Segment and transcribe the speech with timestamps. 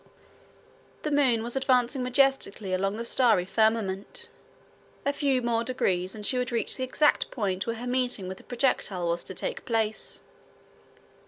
[1.03, 4.29] The moon was advancing majestically along the starry firmament.
[5.05, 8.39] A few more degrees, and she would reach the exact point where her meeting with
[8.39, 10.21] the projectile was to take place.